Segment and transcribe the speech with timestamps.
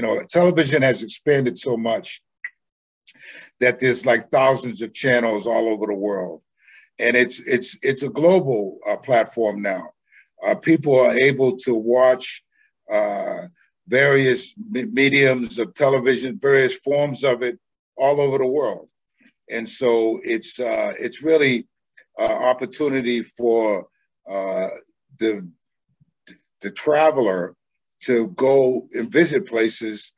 [0.00, 2.22] You know, television has expanded so much
[3.60, 6.40] that there's like thousands of channels all over the world,
[6.98, 9.90] and it's it's it's a global uh, platform now.
[10.42, 12.42] Uh, people are able to watch
[12.90, 13.42] uh,
[13.88, 17.60] various mediums of television, various forms of it,
[17.98, 18.88] all over the world,
[19.50, 21.68] and so it's uh, it's really
[22.16, 23.86] an opportunity for
[24.26, 24.68] uh,
[25.18, 25.46] the
[26.62, 27.54] the traveler
[28.00, 30.12] to go and visit places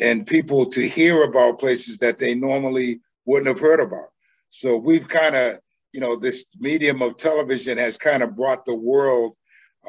[0.00, 4.08] and people to hear about places that they normally wouldn't have heard about.
[4.48, 5.58] So we've kind of,
[5.92, 9.36] you know, this medium of television has kind of brought the world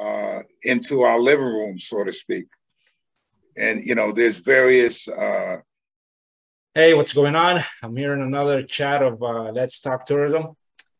[0.00, 2.46] uh, into our living room, so to speak.
[3.56, 5.08] And, you know, there's various.
[5.08, 5.58] Uh,
[6.74, 7.60] hey, what's going on?
[7.82, 10.56] I'm here in another chat of uh, Let's Talk Tourism.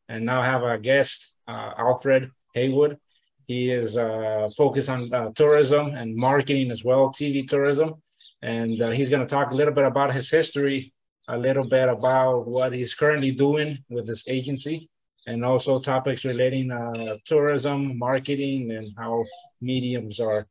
[0.09, 2.99] And now I have a guest, uh, Alfred Haywood.
[3.47, 7.95] He is uh, focused on uh, tourism and marketing as well, TV tourism.
[8.43, 10.93] And uh, he's going to talk a little bit about his history,
[11.29, 14.91] a little bit about what he's currently doing with his agency,
[15.27, 19.25] and also topics relating uh, tourism, marketing, and how
[19.61, 20.47] mediums are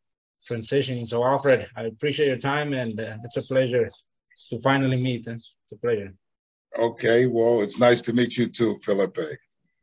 [0.49, 1.07] transitioning.
[1.07, 3.89] So, Alfred, I appreciate your time, and uh, it's a pleasure
[4.49, 5.27] to finally meet.
[5.27, 6.13] It's a pleasure.
[6.77, 9.17] Okay, well, it's nice to meet you too, Felipe.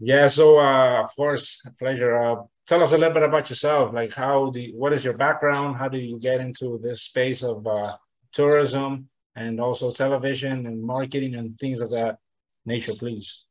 [0.04, 2.20] Yeah, so uh, of course, pleasure.
[2.20, 3.94] Uh, tell us a little bit about yourself.
[3.94, 5.76] Like, how do you, what is your background?
[5.76, 7.96] How do you get into this space of uh,
[8.32, 12.18] tourism and also television and marketing and things of that
[12.66, 13.44] nature, please?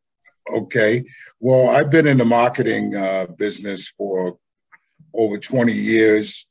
[0.52, 1.05] Okay.
[1.39, 4.38] Well, I've been in the marketing uh, business for
[5.13, 6.47] over 20 years.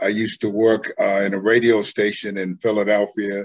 [0.00, 3.44] I used to work uh, in a radio station in Philadelphia,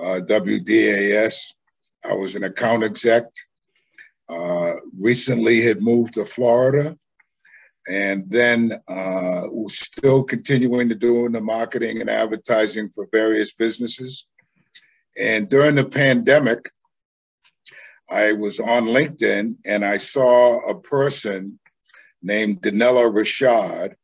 [0.00, 1.54] uh, WDAS.
[2.04, 3.26] I was an account exec.
[4.28, 6.96] Uh, recently had moved to Florida
[7.88, 14.26] and then uh, was still continuing to do the marketing and advertising for various businesses.
[15.20, 16.68] And during the pandemic,
[18.10, 21.58] I was on LinkedIn and I saw a person
[22.22, 23.94] named Danella Rashad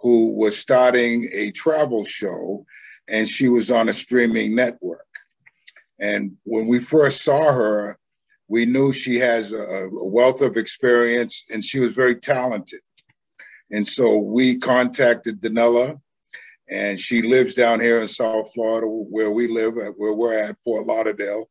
[0.00, 2.66] who was starting a travel show
[3.08, 5.06] and she was on a streaming network.
[5.98, 7.98] And when we first saw her,
[8.52, 12.80] we knew she has a, a wealth of experience and she was very talented.
[13.70, 15.98] And so we contacted Danella,
[16.68, 20.84] and she lives down here in South Florida, where we live, where we're at Fort
[20.84, 21.48] Lauderdale.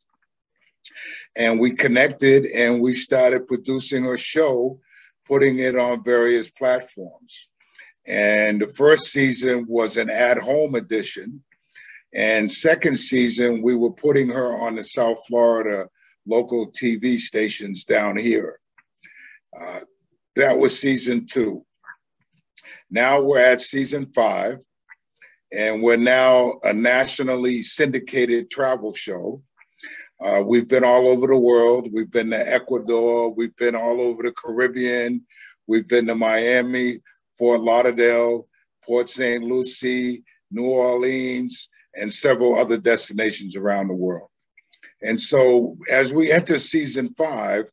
[1.36, 4.80] And we connected and we started producing a show,
[5.26, 7.50] putting it on various platforms.
[8.08, 11.44] And the first season was an at home edition.
[12.14, 15.90] And second season, we were putting her on the South Florida
[16.26, 18.60] local TV stations down here.
[19.60, 19.80] Uh,
[20.36, 21.66] that was season two.
[22.90, 24.58] Now we're at season five,
[25.52, 29.42] and we're now a nationally syndicated travel show.
[30.24, 31.90] Uh, we've been all over the world.
[31.92, 33.34] We've been to Ecuador.
[33.34, 35.26] We've been all over the Caribbean.
[35.68, 37.00] We've been to Miami,
[37.38, 38.48] Fort Lauderdale,
[38.86, 39.44] Port St.
[39.44, 44.31] Lucie, New Orleans, and several other destinations around the world.
[45.02, 47.70] And so as we enter season five,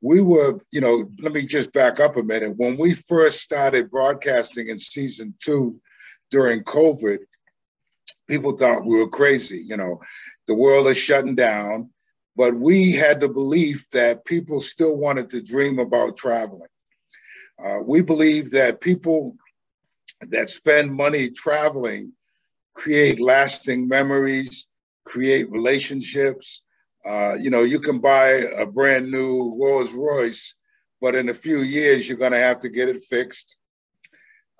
[0.00, 2.56] we were, you know, let me just back up a minute.
[2.56, 5.80] When we first started broadcasting in season two
[6.30, 7.18] during COVID,
[8.28, 9.62] people thought we were crazy.
[9.66, 10.00] You know,
[10.46, 11.90] the world is shutting down,
[12.36, 16.68] but we had the belief that people still wanted to dream about traveling.
[17.64, 19.36] Uh, we believe that people
[20.20, 22.12] that spend money traveling
[22.74, 24.66] create lasting memories,
[25.04, 26.62] create relationships,
[27.06, 28.28] uh, you know, you can buy
[28.58, 30.54] a brand new Rolls Royce,
[31.00, 33.58] but in a few years, you're going to have to get it fixed.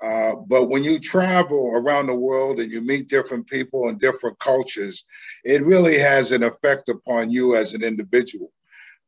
[0.02, 4.38] Uh, but when you travel around the world and you meet different people and different
[4.38, 5.04] cultures,
[5.44, 8.52] it really has an effect upon you as an individual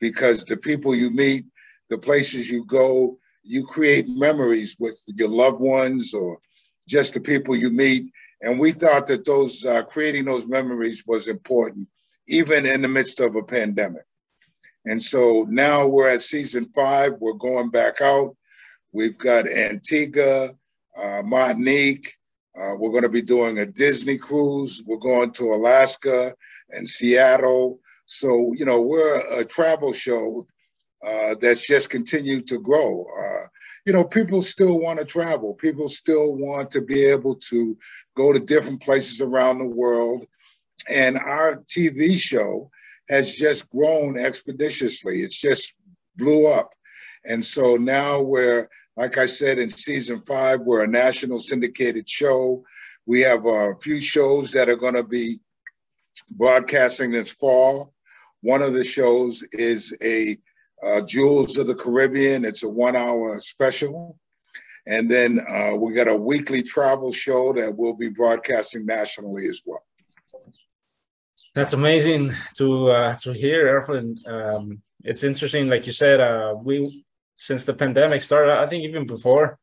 [0.00, 1.44] because the people you meet,
[1.90, 6.38] the places you go, you create memories with your loved ones or
[6.88, 8.10] just the people you meet.
[8.40, 11.86] And we thought that those uh, creating those memories was important
[12.28, 14.04] even in the midst of a pandemic.
[14.84, 17.14] And so now we're at season five.
[17.18, 18.36] We're going back out.
[18.92, 20.50] We've got Antigua,
[20.96, 22.12] uh, Martinique.
[22.58, 24.82] Uh, we're going to be doing a Disney cruise.
[24.86, 26.34] We're going to Alaska
[26.70, 27.80] and Seattle.
[28.06, 30.46] So, you know, we're a travel show
[31.06, 33.04] uh, that's just continued to grow.
[33.04, 33.46] Uh,
[33.84, 35.54] you know, people still want to travel.
[35.54, 37.76] People still want to be able to
[38.16, 40.26] go to different places around the world
[40.88, 42.70] and our TV show
[43.08, 45.20] has just grown expeditiously.
[45.20, 45.74] It's just
[46.16, 46.72] blew up.
[47.24, 52.64] And so now we're, like I said, in season five, we're a national syndicated show.
[53.06, 55.38] We have a few shows that are going to be
[56.30, 57.92] broadcasting this fall.
[58.42, 60.36] One of the shows is a
[60.86, 62.44] uh, Jewels of the Caribbean.
[62.44, 64.16] It's a one-hour special,
[64.86, 69.60] and then uh, we got a weekly travel show that we'll be broadcasting nationally as
[69.66, 69.84] well.
[71.58, 74.14] That's amazing to uh, to hear, Erfan.
[74.28, 76.20] Um, it's interesting, like you said.
[76.20, 79.58] Uh, we since the pandemic started, I think even before,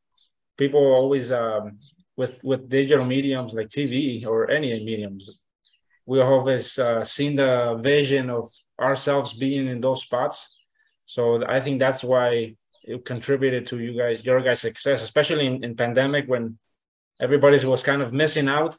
[0.58, 1.80] people always um,
[2.18, 5.40] with with digital mediums like TV or any mediums,
[6.06, 10.50] we always uh, seen the vision of ourselves being in those spots.
[11.06, 15.64] So I think that's why it contributed to you guys your guys' success, especially in,
[15.64, 16.60] in pandemic when
[17.22, 18.76] everybody was kind of missing out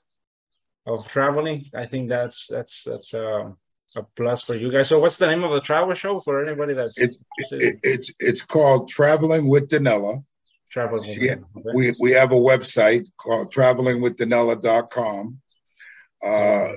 [0.86, 1.70] of traveling.
[1.74, 3.50] I think that's that's that's uh,
[3.96, 4.88] a plus for you guys.
[4.88, 7.18] So, what's the name of the travel show for anybody that's it's
[7.50, 10.22] it, it's it's called Traveling with Danella.
[10.70, 11.02] Traveling.
[11.02, 11.40] She, okay.
[11.74, 15.40] We we have a website called travelingwithdanella.com.
[16.24, 16.72] Uh,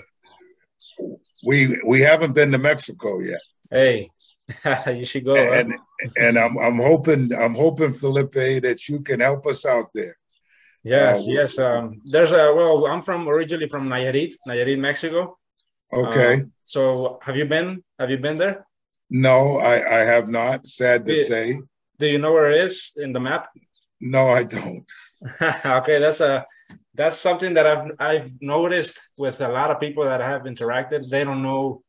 [1.46, 3.42] we we haven't been to Mexico yet.
[3.72, 4.10] Hey,
[4.88, 5.36] you should go.
[5.36, 5.74] And
[6.18, 10.19] and I'm I'm hoping I'm hoping Felipe that you can help us out there.
[10.90, 11.60] Yes, uh, yes.
[11.60, 12.86] Um, there's a well.
[12.88, 15.38] I'm from originally from Nayarit, Nayarit, Mexico.
[15.94, 16.34] Okay.
[16.34, 17.84] Um, so have you been?
[18.00, 18.66] Have you been there?
[19.10, 20.66] No, I I have not.
[20.66, 21.60] Sad to do, say.
[22.00, 23.50] Do you know where it is in the map?
[24.02, 24.90] No, I don't.
[25.80, 26.46] okay, that's a
[26.94, 31.10] that's something that I've I've noticed with a lot of people that I have interacted.
[31.10, 31.84] They don't know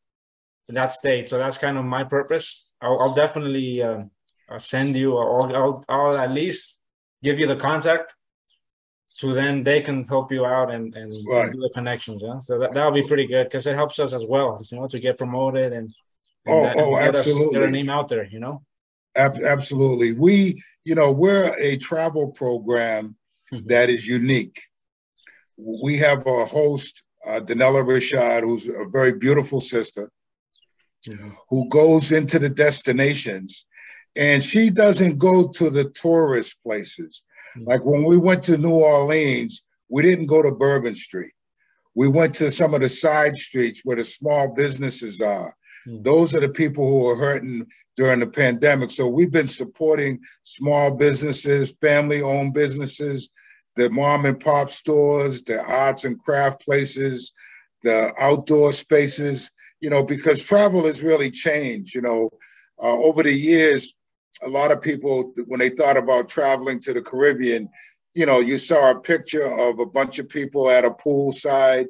[0.68, 2.66] that state, so that's kind of my purpose.
[2.80, 4.04] I'll, I'll definitely uh,
[4.50, 6.76] I'll send you, or I'll, I'll at least
[7.22, 8.14] give you the contact
[9.20, 11.52] so then they can help you out and, and, right.
[11.52, 12.22] do the connections.
[12.24, 12.38] Yeah?
[12.38, 14.98] So that, that'll be pretty good because it helps us as well, you know, to
[14.98, 15.92] get promoted and,
[16.46, 17.44] and oh, that, oh, get absolutely.
[17.44, 18.62] Us, get our name out there, you know?
[19.14, 20.14] Ab- absolutely.
[20.14, 23.14] We, you know, we're a travel program
[23.52, 23.66] mm-hmm.
[23.66, 24.58] that is unique.
[25.58, 30.10] We have a host, uh, Danella Rashad, who's a very beautiful sister,
[31.06, 31.28] mm-hmm.
[31.50, 33.66] who goes into the destinations
[34.16, 37.22] and she doesn't go to the tourist places.
[37.56, 41.32] Like when we went to New Orleans, we didn't go to Bourbon Street.
[41.94, 45.54] We went to some of the side streets where the small businesses are.
[45.86, 46.04] Mm.
[46.04, 47.66] Those are the people who are hurting
[47.96, 48.90] during the pandemic.
[48.90, 53.30] So we've been supporting small businesses, family owned businesses,
[53.76, 57.32] the mom and pop stores, the arts and craft places,
[57.82, 59.50] the outdoor spaces,
[59.80, 61.94] you know, because travel has really changed.
[61.94, 62.30] You know,
[62.80, 63.94] uh, over the years,
[64.42, 67.68] a lot of people, when they thought about traveling to the Caribbean,
[68.14, 71.86] you know, you saw a picture of a bunch of people at a poolside,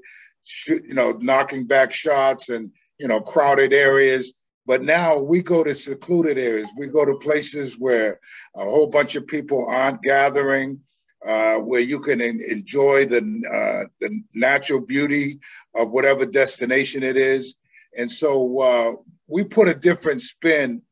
[0.69, 4.35] you know, knocking back shots and, you know, crowded areas.
[4.67, 6.71] But now we go to secluded areas.
[6.77, 8.21] We go to places where
[8.55, 10.81] a whole bunch of people aren't gathering,
[11.25, 13.19] uh, where you can enjoy the
[13.51, 15.41] uh, the natural beauty
[15.75, 17.57] of whatever destination it is.
[17.99, 18.93] And so uh,
[19.27, 20.83] we put a different spin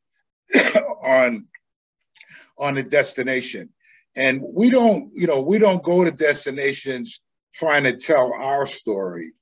[1.03, 1.47] on
[2.59, 3.71] on the destination.
[4.17, 7.21] And we don't, you know, we don't go to destinations
[7.55, 9.33] trying to tell our story.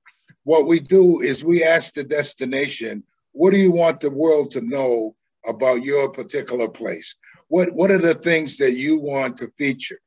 [0.44, 4.60] What we do is we ask the destination, what do you want the world to
[4.60, 5.16] know
[5.46, 7.16] about your particular place?
[7.48, 9.98] What what are the things that you want to feature?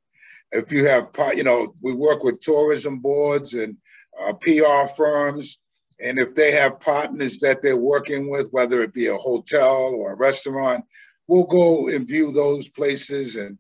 [0.51, 3.77] If you have, you know, we work with tourism boards and
[4.19, 5.59] uh, PR firms,
[6.01, 10.13] and if they have partners that they're working with, whether it be a hotel or
[10.13, 10.85] a restaurant,
[11.27, 13.35] we'll go and view those places.
[13.35, 13.57] And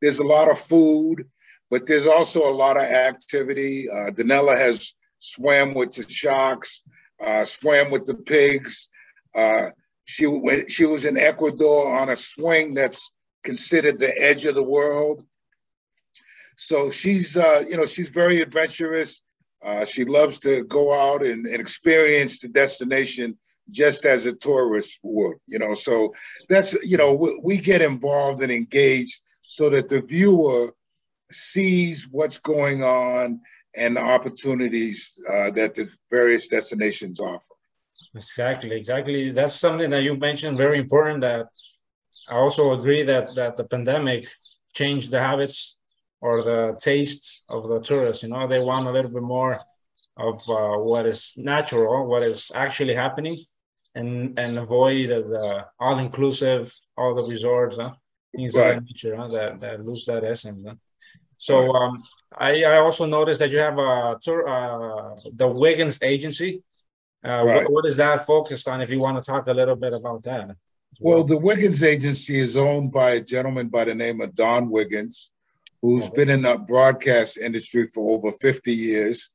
[0.00, 1.28] there's a lot of food,
[1.68, 3.88] but there's also a lot of activity.
[3.90, 6.82] Uh, Danella has swam with the sharks,
[7.20, 8.88] uh, swam with the pigs.
[9.34, 9.70] Uh,
[10.04, 10.26] she
[10.68, 13.12] she was in Ecuador on a swing that's
[13.44, 15.24] considered the edge of the world.
[16.56, 19.22] So she's uh, you know she's very adventurous.
[19.64, 23.36] Uh, she loves to go out and, and experience the destination
[23.70, 25.74] just as a tourist would, you know.
[25.74, 26.14] So
[26.48, 30.72] that's, you know, we, we get involved and engaged so that the viewer
[31.30, 33.40] sees what's going on
[33.76, 37.54] and the opportunities uh, that the various destinations offer.
[38.14, 39.30] Exactly, exactly.
[39.30, 41.20] That's something that you mentioned very important.
[41.20, 41.46] That
[42.28, 44.26] I also agree that that the pandemic
[44.74, 45.78] changed the habits
[46.20, 48.22] or the tastes of the tourists.
[48.22, 49.60] You know, they want a little bit more
[50.16, 53.44] of uh, what is natural, what is actually happening,
[53.94, 57.92] and and avoid the all inclusive, all the resorts, huh?
[58.36, 58.68] things right.
[58.68, 59.28] of that nature huh?
[59.28, 60.64] that that lose that essence.
[60.66, 60.74] Huh?
[61.38, 62.02] So um,
[62.36, 66.62] I I also noticed that you have a tour, uh, the Wiggins agency.
[67.22, 67.56] Uh, right.
[67.56, 68.80] what, what is that focused on?
[68.80, 70.56] If you want to talk a little bit about that.
[71.00, 75.30] Well, the Wiggins agency is owned by a gentleman by the name of Don Wiggins,
[75.82, 79.30] who's been in the broadcast industry for over 50 years.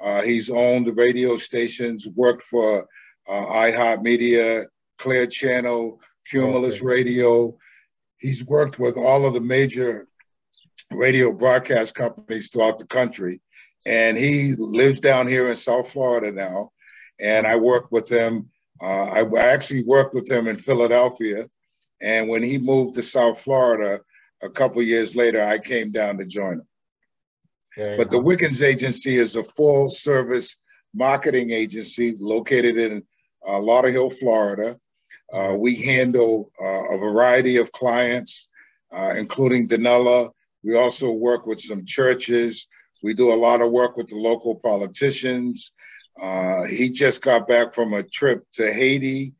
[0.00, 2.86] Uh, he's owned radio stations, worked for
[3.28, 4.64] uh, iHeart Media,
[4.98, 6.86] Clear Channel, Cumulus okay.
[6.86, 7.56] Radio.
[8.18, 10.08] He's worked with all of the major
[10.90, 13.40] radio broadcast companies throughout the country.
[13.86, 16.72] And he lives down here in South Florida now.
[17.20, 18.50] And I work with him.
[18.82, 21.46] Uh, I, I actually worked with him in Philadelphia.
[22.02, 24.00] And when he moved to South Florida,
[24.44, 26.66] a couple years later, I came down to join him.
[27.96, 30.58] but the Wiggins Agency is a full service
[30.94, 33.02] marketing agency located in
[33.46, 34.78] uh, Lauderhill, Florida.
[35.32, 38.48] Uh, we handle uh, a variety of clients,
[38.92, 40.30] uh, including Danella.
[40.62, 42.68] We also work with some churches.
[43.02, 45.72] We do a lot of work with the local politicians.
[46.22, 49.34] Uh, he just got back from a trip to Haiti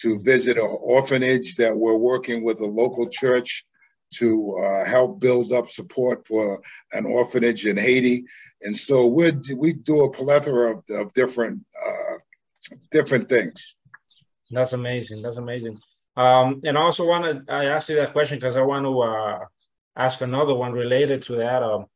[0.00, 3.64] to visit an orphanage that we're working with a local church
[4.14, 6.60] to uh, help build up support for
[6.92, 8.24] an orphanage in Haiti.
[8.62, 12.16] And so we we do a plethora of, of different uh,
[12.90, 13.76] different things.
[14.50, 15.22] That's amazing.
[15.22, 15.78] That's amazing.
[16.16, 19.00] Um, and I also want to I asked you that question because I want to
[19.00, 19.38] uh,
[19.96, 21.86] ask another one related to that um,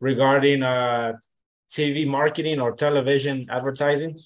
[0.00, 1.12] regarding uh,
[1.72, 4.20] TV marketing or television advertising.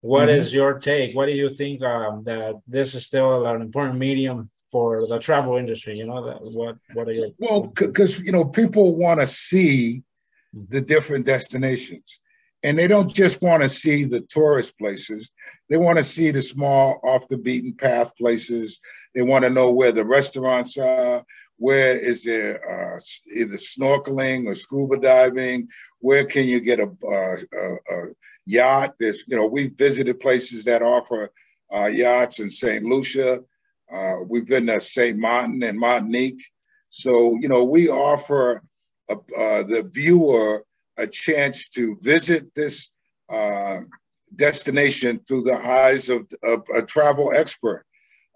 [0.00, 0.38] What mm-hmm.
[0.38, 1.16] is your take?
[1.16, 5.56] What do you think um, that this is still an important medium for the travel
[5.56, 5.96] industry?
[5.96, 7.72] You know, that, what what are your well?
[7.78, 10.02] Because you know, people want to see
[10.52, 10.64] mm-hmm.
[10.68, 12.18] the different destinations,
[12.64, 15.30] and they don't just want to see the tourist places.
[15.70, 18.80] They want to see the small, off the beaten path places.
[19.14, 21.24] They want to know where the restaurants are.
[21.58, 22.98] Where is there uh,
[23.32, 25.68] either snorkeling or scuba diving?
[26.00, 28.06] Where can you get a, a, a
[28.44, 28.94] yacht?
[28.98, 31.30] There's, you know, we visited places that offer
[31.72, 32.82] uh, yachts in St.
[32.82, 33.40] Lucia.
[33.94, 35.18] Uh, we've been to St.
[35.18, 36.42] Martin and Martinique.
[36.88, 38.62] So, you know, we offer
[39.08, 40.64] a, uh, the viewer
[40.96, 42.90] a chance to visit this
[43.28, 43.80] uh,
[44.36, 47.84] destination through the eyes of, of a travel expert.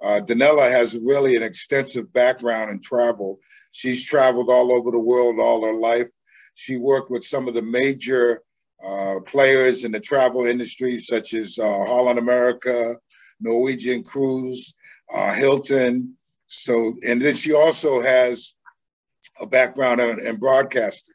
[0.02, 3.38] Uh, Danella has really an extensive background in travel.
[3.72, 6.08] She's traveled all over the world all her life.
[6.54, 8.42] She worked with some of the major
[8.84, 12.96] uh, players in the travel industry, such as uh, Holland America,
[13.40, 14.74] Norwegian Cruise,
[15.14, 16.16] uh, Hilton.
[16.46, 18.54] So, and then she also has
[19.40, 21.14] a background in, in broadcasting.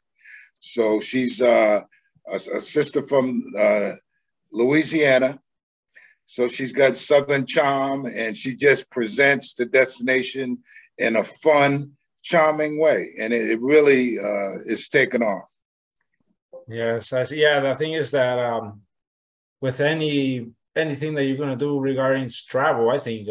[0.60, 1.82] So she's uh,
[2.28, 3.92] a, a, sister from uh,
[4.52, 5.38] Louisiana.
[6.24, 10.58] So she's got Southern charm and she just presents the destination
[10.96, 13.10] in a fun, charming way.
[13.20, 15.52] And it, it really uh, is taken off.
[16.66, 17.42] Yes, I see.
[17.42, 18.80] Yeah, the thing is that um,
[19.60, 23.28] with any anything that you're going to do regarding travel, I think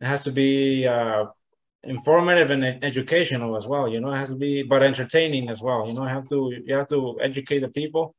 [0.00, 1.26] it has to be uh,
[1.82, 3.88] informative and educational as well.
[3.88, 5.86] You know, it has to be, but entertaining as well.
[5.86, 8.14] You know, have to you have to educate the people.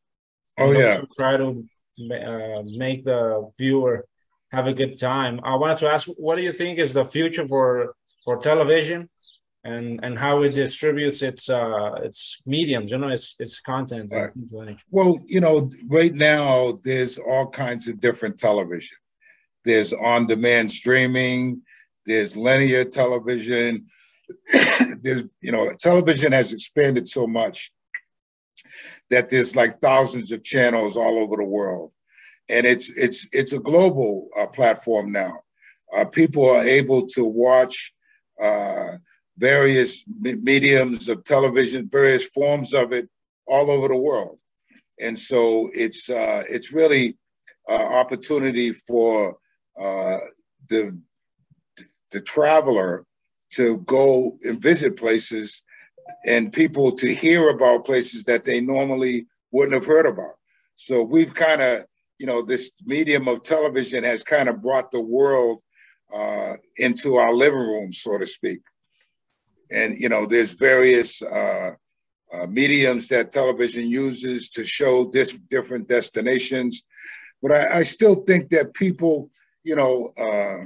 [0.58, 1.02] Oh yeah.
[1.16, 1.66] try to
[2.12, 4.06] uh, make the viewer
[4.52, 5.40] have a good time.
[5.44, 9.10] I wanted to ask, what do you think is the future for for television,
[9.64, 12.92] and and how it distributes its uh its mediums?
[12.92, 14.12] You know, its its content.
[14.12, 14.78] Right.
[14.92, 18.98] Well, you know, right now there's all kinds of different television.
[19.66, 21.62] There's on-demand streaming.
[22.06, 23.88] There's linear television.
[25.02, 27.72] there's you know, television has expanded so much
[29.10, 31.92] that there's like thousands of channels all over the world,
[32.50, 35.40] and it's it's it's a global uh, platform now.
[35.96, 37.94] Uh, people are able to watch
[38.42, 38.98] uh,
[39.38, 43.08] various mediums of television, various forms of it,
[43.48, 44.40] all over the world,
[45.00, 47.18] and so it's uh, it's really
[47.68, 49.38] an opportunity for
[49.80, 50.20] uh,
[50.70, 50.98] the
[52.12, 53.06] the traveler
[53.52, 55.64] to go and visit places
[56.26, 60.36] and people to hear about places that they normally wouldn't have heard about.
[60.76, 61.86] So we've kind of,
[62.20, 65.62] you know, this medium of television has kind of brought the world
[66.14, 68.60] uh, into our living room, so to speak.
[69.72, 71.72] And, you know, there's various uh,
[72.34, 76.84] uh, mediums that television uses to show this different destinations.
[77.42, 79.32] But I, I still think that people,
[79.66, 80.66] you know, uh,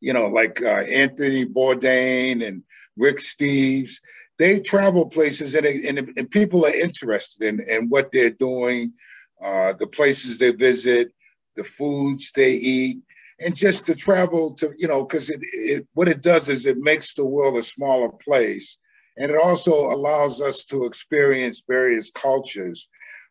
[0.00, 2.62] you know, like uh, Anthony Bourdain and
[2.96, 4.00] Rick Steves.
[4.38, 8.94] They travel places and, and, and people are interested in, in what they're doing,
[9.42, 11.12] uh, the places they visit,
[11.56, 12.98] the foods they eat,
[13.44, 16.78] and just to travel to, you know, because it, it, what it does is it
[16.78, 18.78] makes the world a smaller place.
[19.16, 22.88] And it also allows us to experience various cultures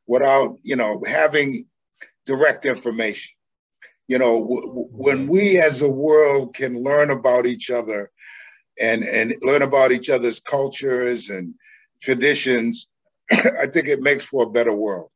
[0.07, 1.65] without, you know, having
[2.25, 3.35] direct information.
[4.11, 8.11] You know, w- when we as a world can learn about each other
[8.87, 11.53] and and learn about each other's cultures and
[12.01, 12.89] traditions,
[13.31, 15.09] I think it makes for a better world.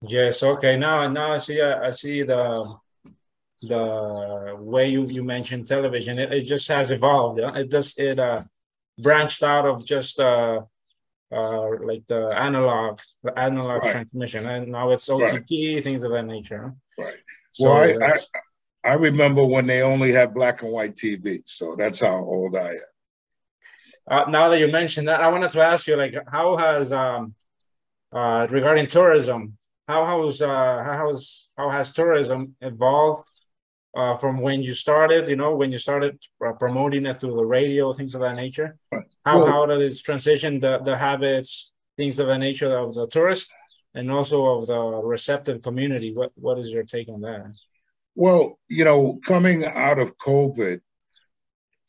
[0.00, 0.42] Yes.
[0.42, 0.78] Okay.
[0.78, 1.60] Now, now I see.
[1.60, 2.76] I see the
[3.60, 6.18] the way you you mentioned television.
[6.18, 7.38] It, it just has evolved.
[7.40, 8.44] It just it uh
[8.98, 10.62] branched out of just uh
[11.30, 13.92] uh like the analog the analog right.
[13.92, 15.84] transmission, and now it's OTT right.
[15.84, 16.74] things of that nature.
[16.98, 17.20] Right.
[17.56, 18.40] So well, I, I
[18.92, 22.68] I remember when they only had black and white TV, so that's how old I
[22.68, 22.76] am.
[24.08, 27.34] Uh, now that you mentioned that, I wanted to ask you, like, how has um,
[28.12, 29.56] uh, regarding tourism,
[29.88, 33.26] how has uh, how has how has tourism evolved
[33.96, 35.28] uh, from when you started?
[35.28, 38.76] You know, when you started uh, promoting it through the radio, things of that nature.
[39.24, 43.06] How well, how does it transition the the habits, things of that nature of the
[43.06, 43.52] tourist,
[43.96, 46.14] and also of the receptive community?
[46.14, 47.52] What what is your take on that?
[48.14, 50.80] Well, you know, coming out of COVID,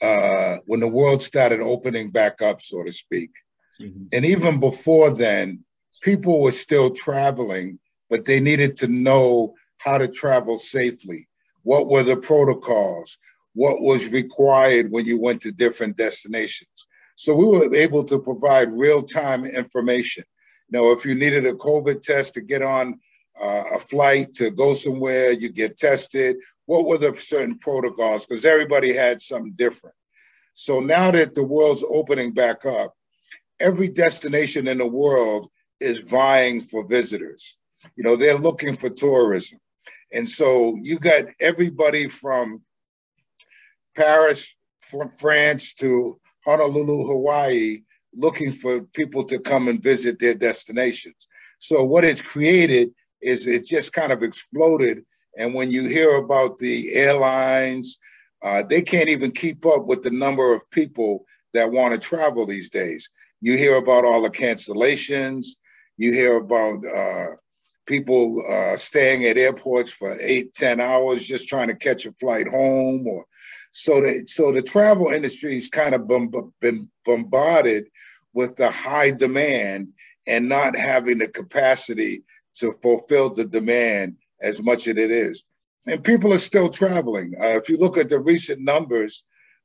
[0.01, 3.31] uh, when the world started opening back up, so to speak.
[3.79, 4.05] Mm-hmm.
[4.13, 5.63] And even before then,
[6.01, 11.27] people were still traveling, but they needed to know how to travel safely.
[11.63, 13.19] What were the protocols?
[13.53, 16.87] What was required when you went to different destinations?
[17.15, 20.23] So we were able to provide real time information.
[20.69, 22.99] Now, if you needed a COVID test to get on
[23.41, 28.25] uh, a flight to go somewhere, you get tested, what were the certain protocols?
[28.25, 29.95] Because everybody had something different.
[30.53, 32.93] So now that the world's opening back up,
[33.59, 37.57] every destination in the world is vying for visitors.
[37.95, 39.59] You know, they're looking for tourism.
[40.11, 42.61] And so you got everybody from
[43.95, 47.79] Paris, from France to Honolulu, Hawaii,
[48.15, 51.27] looking for people to come and visit their destinations.
[51.59, 52.89] So what it's created
[53.21, 55.03] is it just kind of exploded
[55.37, 57.99] and when you hear about the airlines,
[58.43, 62.45] uh, they can't even keep up with the number of people that want to travel
[62.45, 63.09] these days.
[63.39, 65.45] You hear about all the cancellations.
[65.97, 67.35] You hear about uh,
[67.85, 72.47] people uh, staying at airports for eight, ten hours just trying to catch a flight
[72.47, 73.07] home.
[73.07, 73.25] Or
[73.71, 77.85] so the so the travel industry's kind of been bombarded
[78.33, 79.89] with the high demand
[80.27, 82.23] and not having the capacity
[82.55, 85.45] to fulfill the demand as much as it is.
[85.87, 87.33] And people are still traveling.
[87.39, 89.23] Uh, if you look at the recent numbers,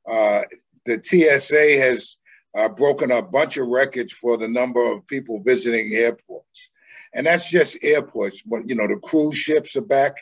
[0.09, 0.41] uh,
[0.85, 2.17] the TSA has
[2.55, 6.71] uh, broken a bunch of records for the number of people visiting airports.
[7.13, 8.41] And that's just airports.
[8.41, 10.13] But, you know, the cruise ships are back.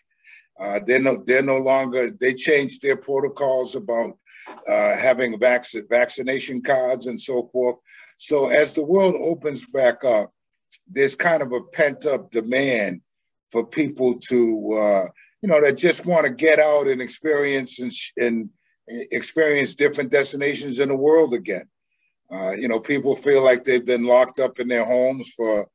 [0.61, 4.17] Uh, they're, no, they're no longer, they changed their protocols about
[4.67, 7.77] uh, having vac- vaccination cards and so forth.
[8.17, 10.31] So as the world opens back up,
[10.87, 13.01] there's kind of a pent up demand
[13.51, 15.05] for people to uh,
[15.41, 18.49] you know that just want to get out and experience and, and
[19.11, 21.65] experience different destinations in the world again.
[22.31, 25.67] Uh, you know, people feel like they've been locked up in their homes for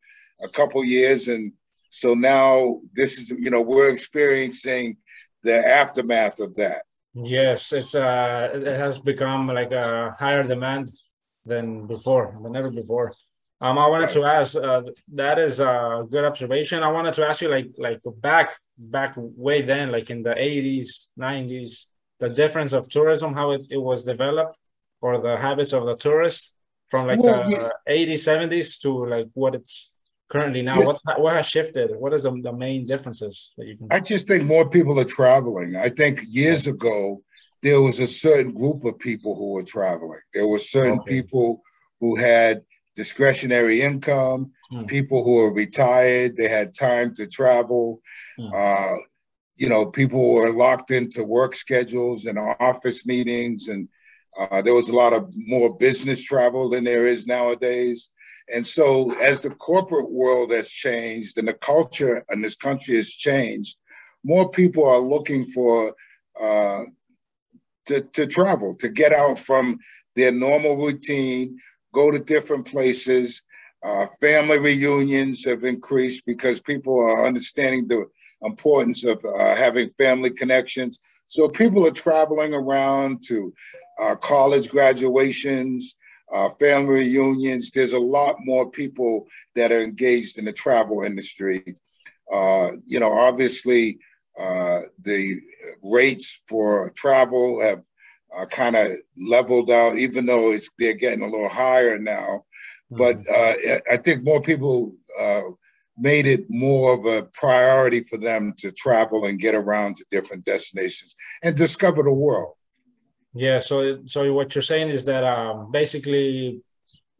[0.43, 1.53] a couple years, and
[1.89, 4.97] so now this is you know we're experiencing
[5.43, 6.83] the aftermath of that.
[7.15, 10.91] Yes, it's uh, it has become like a higher demand
[11.47, 13.13] than before, than ever before.
[13.61, 14.55] Um, I wanted to ask.
[14.55, 14.83] Uh,
[15.15, 16.83] that is a good observation.
[16.83, 21.09] I wanted to ask you, like, like back, back way then, like in the eighties,
[21.17, 21.87] nineties,
[22.21, 24.59] the difference of tourism, how it, it was developed,
[25.01, 26.53] or the habits of the tourist
[26.91, 29.91] from like well, the eighties, seventies to like what it's
[30.29, 30.81] currently now.
[30.85, 31.91] What's what has shifted?
[31.97, 33.89] What is the, the main differences that you can?
[33.91, 35.77] I just think more people are traveling.
[35.77, 37.23] I think years ago
[37.63, 40.21] there was a certain group of people who were traveling.
[40.35, 41.15] There were certain okay.
[41.17, 41.63] people
[42.01, 42.63] who had
[42.95, 44.87] discretionary income, mm.
[44.87, 48.01] people who were retired, they had time to travel.
[48.39, 48.53] Mm.
[48.55, 48.97] Uh,
[49.57, 53.89] you know, people were locked into work schedules and office meetings, and
[54.39, 58.11] uh, there was a lot of more business travel than there is nowadays.
[58.55, 63.11] And so, as the corporate world has changed and the culture in this country has
[63.11, 63.77] changed,
[64.25, 65.95] more people are looking for
[66.41, 66.85] uh,
[67.87, 69.79] to, to travel, to get out from
[70.15, 71.59] their normal routine,
[71.93, 73.43] go to different places.
[73.83, 78.07] Uh, family reunions have increased because people are understanding the
[78.43, 80.99] importance of uh, having family connections.
[81.27, 83.53] So people are traveling around to
[84.01, 85.97] uh, college graduations,
[86.33, 87.71] uh, family reunions.
[87.71, 91.77] There's a lot more people that are engaged in the travel industry.
[92.33, 93.99] Uh, you know, obviously,
[94.39, 95.41] uh, the
[95.83, 97.85] rates for travel have
[98.37, 102.45] uh, kind of leveled out, even though it's they're getting a little higher now.
[102.93, 102.97] Mm-hmm.
[102.97, 105.43] But uh, I think more people uh,
[105.97, 110.45] made it more of a priority for them to travel and get around to different
[110.45, 112.55] destinations and discover the world.
[113.37, 113.59] Yeah.
[113.59, 116.63] So, so what you're saying is that um, basically,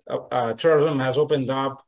[0.09, 1.85] uh, uh, tourism has opened up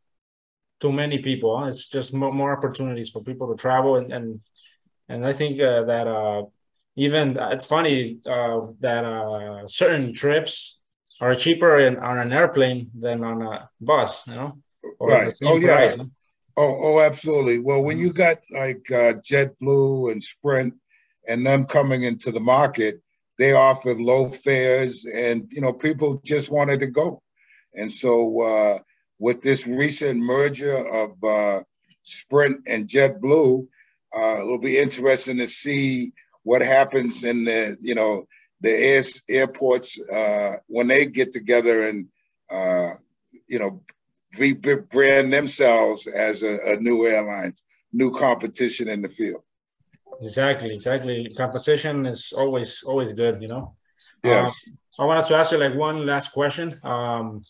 [0.80, 1.64] to many people.
[1.64, 4.40] It's just more, more opportunities for people to travel, and and
[5.08, 6.42] and I think uh, that uh,
[6.96, 10.78] even it's funny uh, that uh, certain trips
[11.20, 14.26] are cheaper in, on an airplane than on a bus.
[14.26, 14.58] You know,
[15.00, 15.32] right?
[15.42, 15.94] Oh yeah.
[15.94, 16.08] Price,
[16.60, 17.60] Oh, oh, absolutely.
[17.60, 20.72] Well, when you got like uh, JetBlue and Spirit
[21.28, 23.00] and them coming into the market,
[23.38, 27.22] they offered low fares, and you know people just wanted to go.
[27.74, 28.78] And so, uh,
[29.18, 31.60] with this recent merger of uh,
[32.02, 33.66] Spirit and JetBlue,
[34.16, 38.26] uh, it'll be interesting to see what happens in the you know
[38.60, 42.08] the air, airports uh, when they get together and
[42.50, 42.94] uh,
[43.46, 43.82] you know
[44.36, 47.54] rebrand themselves as a, a new airline,
[47.92, 49.42] new competition in the field.
[50.20, 51.32] Exactly, exactly.
[51.36, 53.76] Competition is always always good, you know.
[54.24, 54.64] Yes.
[54.68, 56.74] Um, I wanted to ask you like one last question.
[56.82, 57.42] Um,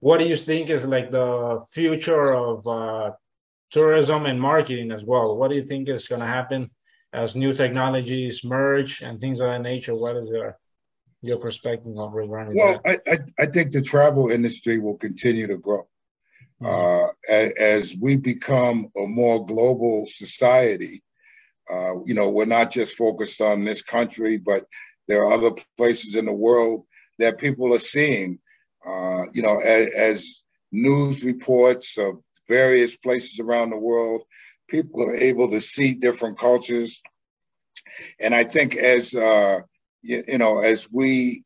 [0.00, 3.10] what do you think is like the future of uh,
[3.70, 5.36] tourism and marketing as well?
[5.36, 6.70] What do you think is going to happen
[7.12, 9.94] as new technologies merge and things of that nature?
[9.94, 10.58] What is your
[11.22, 13.00] your perspective on regarding well, that?
[13.06, 15.86] I, I I think the travel industry will continue to grow.
[16.64, 21.02] Uh, as we become a more global society,
[21.70, 24.66] uh, you know, we're not just focused on this country, but
[25.08, 26.84] there are other places in the world
[27.18, 28.38] that people are seeing.
[28.86, 34.22] Uh, you know, as, as, news reports of various places around the world,
[34.68, 37.02] people are able to see different cultures.
[38.20, 39.60] And I think as uh,
[40.02, 41.42] you, you know, as we,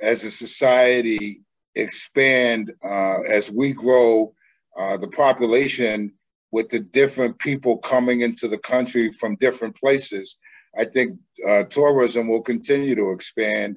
[0.00, 1.42] as a society,
[1.74, 4.34] expand uh, as we grow
[4.76, 6.12] uh, the population
[6.52, 10.36] with the different people coming into the country from different places.
[10.78, 13.76] I think uh, tourism will continue to expand.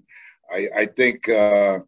[0.52, 1.80] I, I think uh,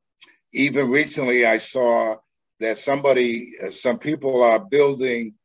[0.53, 2.15] even recently I saw
[2.59, 5.35] that somebody, some people are building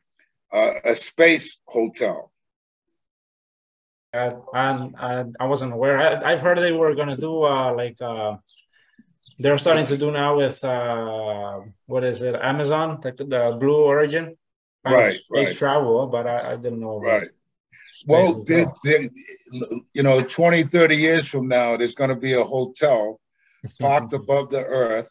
[0.52, 2.33] a space hotel.
[4.14, 5.98] Uh, and, and I wasn't aware.
[5.98, 8.37] I, have heard they were going to do uh, like uh,
[9.38, 14.37] they're starting to do now with uh, what is it, Amazon, like the Blue Origin,
[14.85, 15.12] right?
[15.12, 15.57] Space right.
[15.57, 16.99] travel, but I, I didn't know.
[16.99, 17.29] Right.
[18.07, 18.66] Well, they,
[19.95, 23.21] you know, 20, 30 years from now, there's going to be a hotel
[23.81, 25.11] parked above the earth,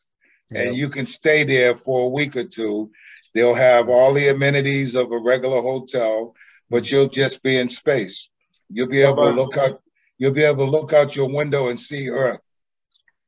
[0.49, 0.67] yep.
[0.67, 2.91] and you can stay there for a week or two.
[3.33, 6.33] They'll have all the amenities of a regular hotel,
[6.69, 6.95] but mm-hmm.
[6.95, 8.29] you'll just be in space.
[8.69, 9.81] You'll be able to look out.
[10.17, 12.39] You'll be able to look out your window and see Earth.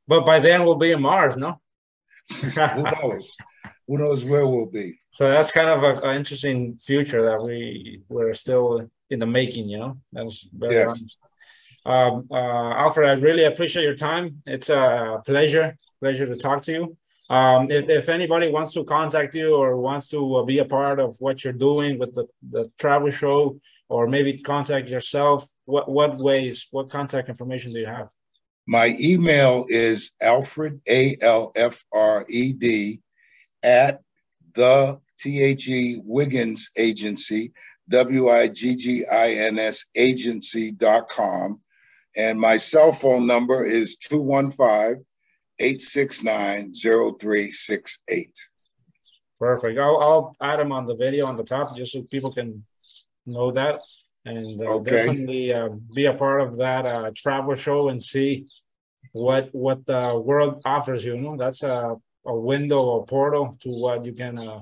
[0.06, 1.60] But by then we'll be in Mars, no?
[2.74, 3.36] Who knows?
[3.86, 4.98] Who knows where we'll be?
[5.10, 9.68] So that's kind of an interesting future that we we're still in the making.
[9.68, 11.02] You know, that's very yes.
[11.86, 14.42] Um, uh, Alfred, I really appreciate your time.
[14.46, 16.96] It's a pleasure, pleasure to talk to you.
[17.28, 20.98] Um, if, if anybody wants to contact you or wants to uh, be a part
[20.98, 26.18] of what you're doing with the, the travel show, or maybe contact yourself, what what
[26.18, 28.08] ways, what contact information do you have?
[28.66, 33.00] My email is Alfred, A L F R E D,
[33.64, 34.02] at
[34.54, 37.52] the T H E Wiggins Agency,
[37.88, 41.60] W I G G I N S agency.com.
[42.16, 45.04] And my cell phone number is 215
[45.58, 48.38] 869 0368.
[49.40, 49.78] Perfect.
[49.78, 52.54] I'll, I'll add them on the video on the top just so people can
[53.26, 53.80] know that
[54.24, 54.90] and uh, okay.
[54.90, 58.46] definitely uh, be a part of that uh, travel show and see
[59.12, 61.14] what what the world offers you.
[61.14, 64.60] you know, that's a, a window or portal to what you can uh,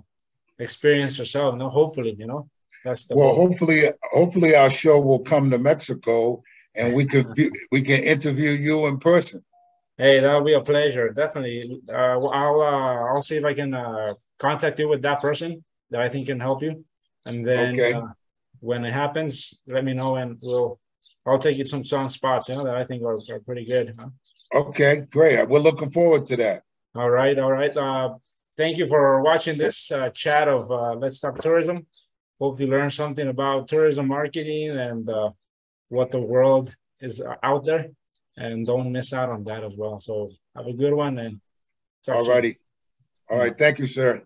[0.59, 1.55] experience yourself.
[1.55, 2.49] You know, hopefully, you know,
[2.85, 3.35] that's the well.
[3.35, 3.49] Goal.
[3.49, 6.43] Hopefully, hopefully our show will come to Mexico
[6.75, 7.27] and we could
[7.71, 9.45] we can interview you in person.
[9.99, 11.11] Hey, that'll be a pleasure.
[11.11, 11.81] Definitely.
[11.89, 16.01] Uh, I'll uh, I'll see if I can uh, contact you with that person that
[16.01, 16.85] I think can help you,
[17.27, 17.93] and then okay.
[17.93, 18.07] uh,
[18.61, 20.81] when it happens, let me know, and we'll
[21.27, 23.95] I'll take you some some spots, you know, that I think are, are pretty good.
[23.99, 24.09] Huh?
[24.55, 25.49] Okay, great.
[25.49, 26.63] We're looking forward to that.
[26.95, 27.75] All right, all right.
[27.75, 28.17] Uh,
[28.57, 31.87] thank you for watching this uh, chat of uh, Let's Talk Tourism.
[32.39, 35.31] Hope you learned something about tourism marketing and uh,
[35.89, 37.87] what the world is out there,
[38.37, 39.99] and don't miss out on that as well.
[40.01, 41.41] So have a good one and.
[42.09, 42.57] All righty.
[43.31, 43.57] All right.
[43.57, 44.23] Thank you, sir.